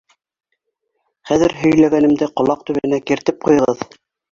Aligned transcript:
—Хәҙер 1.33 1.55
һөйләгәнемде 1.59 2.31
ҡолаҡ 2.41 2.65
төбөнә 2.73 3.03
киртеп 3.13 3.41
ҡуйығыҙ. 3.49 3.89